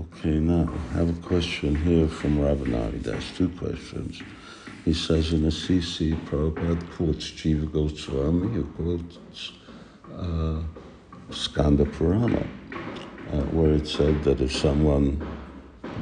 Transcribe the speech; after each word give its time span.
Okay, 0.00 0.38
now 0.38 0.66
I 0.92 0.92
have 0.94 1.10
a 1.10 1.20
question 1.20 1.74
here 1.74 2.08
from 2.08 2.38
Ravanari. 2.38 3.02
There's 3.02 3.36
two 3.36 3.50
questions. 3.50 4.22
He 4.86 4.94
says 4.94 5.34
in 5.34 5.42
the 5.42 5.50
CC, 5.50 6.18
Prabhupada 6.24 6.90
quotes 6.92 7.30
Jiva 7.30 7.70
Goswami, 7.70 8.48
who 8.48 8.64
quotes 8.64 9.52
uh, 10.16 10.62
Skanda 11.30 11.84
Purana, 11.84 12.46
uh, 13.30 13.42
where 13.52 13.72
it 13.72 13.86
said 13.86 14.24
that 14.24 14.40
if 14.40 14.56
someone 14.56 15.20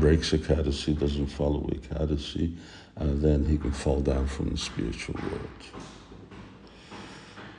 breaks 0.00 0.32
a 0.32 0.38
Ekadasi, 0.38 0.98
doesn't 0.98 1.26
follow 1.26 1.60
Ekadasi, 1.60 2.56
uh, 2.96 3.04
then 3.04 3.44
he 3.44 3.58
can 3.58 3.72
fall 3.72 4.00
down 4.00 4.26
from 4.26 4.48
the 4.50 4.56
spiritual 4.56 5.16
world. 5.30 5.64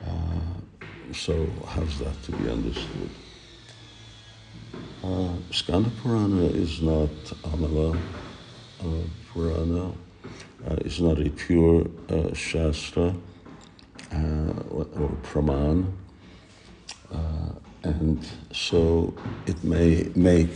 Uh, 0.04 1.12
so, 1.12 1.46
how's 1.68 2.00
that 2.00 2.20
to 2.24 2.32
be 2.32 2.50
understood? 2.50 3.10
Uh, 5.04 5.33
Skanda 5.54 5.88
Purana 6.02 6.46
is 6.46 6.82
not 6.82 7.10
Amala 7.44 7.96
uh, 8.80 8.86
Purana. 9.32 9.92
Uh, 10.66 10.76
it's 10.78 10.98
not 10.98 11.20
a 11.20 11.30
pure 11.30 11.86
uh, 12.08 12.34
Shastra 12.34 13.14
uh, 14.12 14.16
or 14.72 15.10
Praman. 15.22 15.92
Uh, 17.12 17.52
and 17.84 18.26
so 18.50 19.14
it 19.46 19.62
may 19.62 20.10
make 20.16 20.50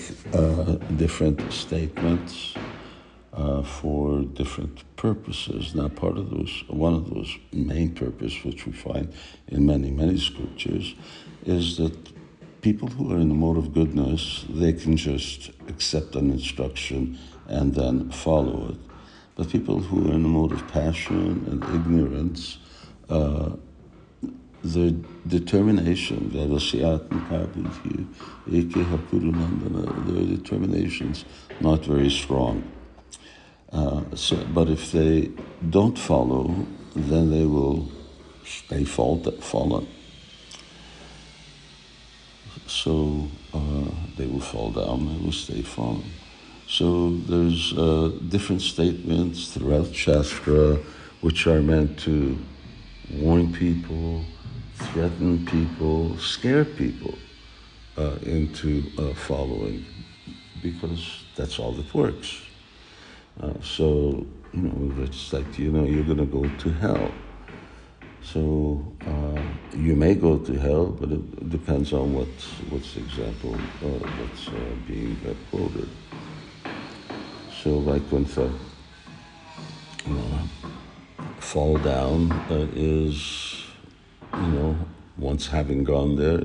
different 0.97 1.53
statements 1.53 2.55
for 3.63 4.23
different 4.23 4.83
purposes. 4.97 5.77
Now, 5.77 5.87
part 5.91 6.19
of 6.19 6.31
those, 6.31 6.65
one 6.67 6.95
of 6.95 7.15
those 7.15 7.39
main 7.53 7.95
purposes, 7.95 8.45
which 8.45 8.67
we 8.67 8.73
find 8.73 9.13
in 9.47 9.65
many, 9.65 9.93
many 9.93 10.19
scriptures, 10.19 10.97
is 11.47 11.77
that 11.77 12.18
people 12.61 12.89
who 12.89 13.13
are 13.13 13.19
in 13.19 13.29
the 13.29 13.35
mode 13.35 13.57
of 13.57 13.73
goodness, 13.73 14.45
they 14.49 14.73
can 14.73 14.97
just 14.97 15.51
accept 15.69 16.17
an 16.17 16.31
instruction 16.31 17.19
and 17.47 17.75
then 17.75 18.11
follow 18.11 18.71
it. 18.71 18.77
But 19.37 19.51
people 19.51 19.79
who 19.79 20.11
are 20.11 20.15
in 20.15 20.23
the 20.23 20.29
mode 20.29 20.53
of 20.53 20.67
passion 20.69 21.45
and 21.49 21.63
ignorance, 21.75 22.59
uh, 23.09 23.51
their 24.65 24.91
determination, 25.27 26.31
their 26.31 26.49
determination's 30.37 31.25
not 31.61 31.85
very 31.85 32.11
strong. 32.11 32.65
Uh, 33.73 34.03
so, 34.15 34.37
but 34.53 34.69
if 34.69 34.91
they 34.91 35.31
don't 35.71 35.97
follow, 35.99 36.67
then 36.97 37.31
they 37.31 37.45
will 37.45 37.89
they 38.69 38.85
fall, 38.85 39.19
fallen 39.41 39.87
so 42.89 43.29
uh, 43.53 43.85
they 44.17 44.27
will 44.27 44.41
fall 44.41 44.71
down, 44.71 45.07
they 45.07 45.23
will 45.23 45.39
stay 45.47 45.61
fallen. 45.61 46.11
So 46.67 47.11
there's 47.29 47.77
uh, 47.77 48.13
different 48.29 48.63
statements 48.63 49.53
throughout 49.53 49.95
Shastra 49.95 50.79
which 51.21 51.47
are 51.47 51.61
meant 51.61 51.99
to 52.07 52.39
warn 53.13 53.53
people, 53.53 54.25
threaten 54.75 55.45
people, 55.45 56.17
scare 56.17 56.65
people 56.65 57.15
uh, 57.99 58.17
into 58.23 58.85
uh, 58.97 59.13
following, 59.13 59.85
because 60.63 61.25
that's 61.37 61.59
all 61.59 61.73
that 61.73 61.93
works. 61.93 62.41
Uh, 63.39 63.53
so, 63.61 64.27
you 64.55 64.63
know, 64.63 65.03
it's 65.03 65.31
like, 65.35 65.59
you 65.59 65.71
know, 65.73 65.85
you're 65.85 66.05
going 66.05 66.25
to 66.27 66.33
go 66.41 66.49
to 66.57 66.71
hell. 66.71 67.11
So 68.23 68.83
uh, 69.07 69.38
you 69.77 69.95
may 69.95 70.15
go 70.15 70.39
to 70.39 70.59
hell, 70.59 70.87
but 70.87 71.11
it 71.13 71.51
depends 71.51 71.93
on 71.93 72.15
what 72.15 72.29
what's 72.71 72.95
the 72.95 73.01
example 73.01 73.55
uh, 73.55 73.99
that's 74.19 74.49
uh, 74.49 74.53
being 74.87 75.17
quoted. 75.51 75.89
So 77.63 77.81
Vaikuntha, 77.81 78.51
know, 80.15 80.39
fall 81.39 81.79
down 81.79 82.33
uh, 82.51 82.69
is, 82.75 83.65
you 84.35 84.49
know, 84.49 84.77
once 85.17 85.49
having 85.49 85.85
gone 85.85 86.17
there, 86.17 86.41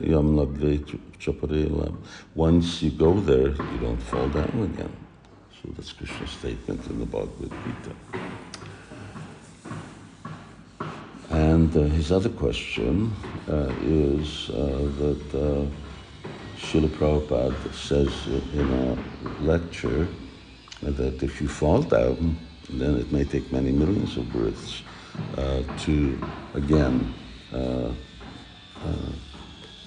once 2.35 2.81
you 2.81 2.91
go 2.91 3.19
there, 3.19 3.49
you 3.49 3.79
don't 3.79 4.01
fall 4.01 4.27
down 4.29 4.69
again. 4.73 4.95
So 5.61 5.69
that's 5.75 5.93
Krishna's 5.93 6.31
statement 6.31 6.85
in 6.87 6.99
the 6.99 7.05
Bhagavad 7.05 7.51
Gita. 7.51 8.22
And 11.63 11.77
uh, 11.77 11.83
his 11.95 12.11
other 12.11 12.27
question 12.27 13.09
uh, 13.47 13.71
is 13.83 14.49
uh, 14.49 14.55
that 14.99 15.23
uh, 15.33 15.65
Srila 16.59 16.89
Prabhupada 16.89 17.73
says 17.73 18.11
in 18.53 18.69
a 18.69 18.97
lecture 19.41 20.05
that 20.81 21.23
if 21.23 21.39
you 21.39 21.47
fall 21.47 21.81
down, 21.81 22.37
then 22.69 22.97
it 22.97 23.13
may 23.13 23.23
take 23.23 23.49
many 23.53 23.71
millions 23.71 24.17
of 24.17 24.29
births 24.33 24.81
uh, 25.37 25.63
to 25.85 26.19
again 26.53 27.13
uh, 27.53 27.93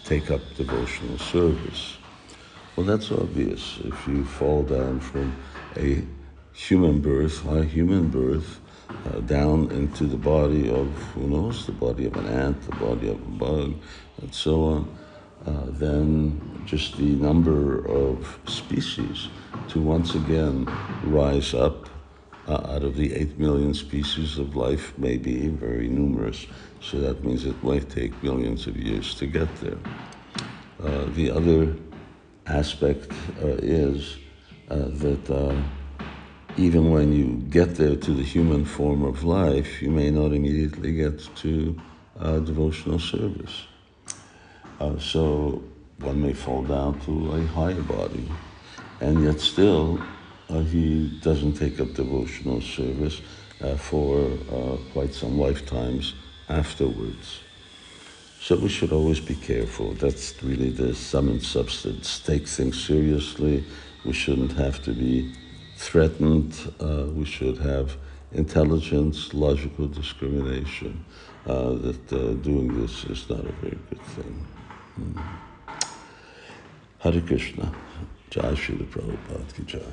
take 0.03 0.31
up 0.31 0.41
devotional 0.57 1.19
service. 1.19 1.99
Well, 2.75 2.87
that's 2.87 3.13
obvious. 3.13 3.81
If 3.85 4.09
you 4.09 4.25
fall 4.25 4.63
down 4.63 5.01
from 5.01 5.37
a 5.77 6.03
human 6.55 7.03
birth, 7.03 7.43
high 7.43 7.65
human 7.65 8.09
birth, 8.09 8.61
uh, 8.89 9.21
down 9.21 9.71
into 9.71 10.05
the 10.05 10.17
body 10.17 10.71
of, 10.71 10.89
who 11.15 11.27
knows, 11.29 11.67
the 11.67 11.73
body 11.73 12.07
of 12.07 12.17
an 12.17 12.27
ant, 12.27 12.61
the 12.63 12.77
body 12.77 13.09
of 13.09 13.17
a 13.17 13.31
bug, 13.31 13.75
and 14.23 14.35
so 14.35 14.65
on, 14.65 14.99
uh, 15.47 15.65
then 15.69 16.63
just 16.67 16.97
the 16.97 17.15
number 17.17 17.85
of 17.87 18.39
species 18.47 19.29
to 19.69 19.81
once 19.81 20.15
again 20.15 20.65
rise 21.05 21.55
up 21.55 21.89
uh, 22.49 22.55
out 22.69 22.83
of 22.83 22.97
the 22.97 23.13
8 23.15 23.39
million 23.39 23.75
species 23.75 24.39
of 24.39 24.55
life 24.55 24.97
may 24.99 25.17
be 25.17 25.49
very 25.49 25.89
numerous. 25.89 26.47
So 26.81 27.01
that 27.01 27.25
means 27.25 27.45
it 27.45 27.61
might 27.63 27.91
take 27.91 28.21
millions 28.23 28.67
of 28.67 28.77
years 28.77 29.15
to 29.17 29.27
get 29.27 29.49
there. 29.57 29.79
Uh, 30.83 31.07
the 31.15 31.31
other 31.31 31.75
aspect 32.47 33.11
uh, 33.43 33.49
is 33.59 34.17
uh, 34.71 34.77
that 34.77 35.31
even 36.56 36.91
when 36.91 37.12
you 37.12 37.27
get 37.50 37.75
there 37.77 37.97
to 37.97 38.12
the 38.15 38.22
human 38.22 38.65
form 38.65 39.05
of 39.05 39.25
life, 39.25 39.83
you 39.83 39.91
may 39.91 40.11
not 40.11 40.33
immediately 40.33 40.93
get 40.93 41.19
to 41.37 41.78
uh, 42.19 42.39
devotional 42.39 42.99
service. 42.99 43.67
Uh, 44.81 44.99
so 44.99 45.62
one 45.99 46.22
may 46.22 46.33
fall 46.33 46.62
down 46.62 46.99
to 47.00 47.34
a 47.34 47.47
higher 47.49 47.83
body, 47.83 48.27
and 49.00 49.22
yet 49.22 49.39
still 49.39 50.00
uh, 50.49 50.61
he 50.61 51.19
doesn't 51.22 51.55
take 51.55 51.78
up 51.78 51.93
devotional 51.93 52.61
service 52.61 53.21
uh, 53.62 53.77
for 53.77 54.31
uh, 54.50 54.77
quite 54.93 55.12
some 55.12 55.39
lifetimes 55.39 56.15
afterwards. 56.49 57.41
So 58.41 58.56
we 58.56 58.69
should 58.69 58.93
always 58.93 59.21
be 59.21 59.34
careful. 59.34 59.93
That's 59.95 60.43
really 60.43 60.71
the 60.71 60.95
sum 60.95 61.28
and 61.28 61.43
substance. 61.43 62.21
Take 62.21 62.47
things 62.47 62.83
seriously. 62.83 63.65
We 64.05 64.12
shouldn't 64.12 64.53
have 64.53 64.83
to 64.84 64.93
be 64.93 65.33
threatened. 65.77 66.73
Uh, 66.81 67.07
we 67.15 67.25
should 67.25 67.59
have 67.59 67.97
intelligence, 68.33 69.33
logical 69.35 69.87
discrimination. 69.87 71.05
Uh, 71.47 71.75
that 71.75 72.13
uh, 72.13 72.33
doing 72.43 72.81
this 72.81 73.05
is 73.05 73.29
not 73.31 73.39
a 73.39 73.53
very 73.63 73.79
good 73.89 74.03
thing. 74.03 74.47
Mm. 74.99 75.23
Hare 76.99 77.21
Krishna. 77.21 77.73
Jai 78.31 78.53
Srila 78.55 78.85
Prabhupada 78.87 79.55
Ki 79.55 79.63
Jai. 79.63 79.93